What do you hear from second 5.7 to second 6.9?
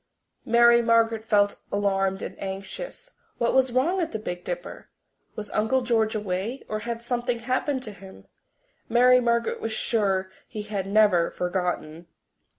George away? Or